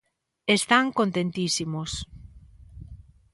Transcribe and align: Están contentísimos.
Están 0.57 0.85
contentísimos. 0.99 1.91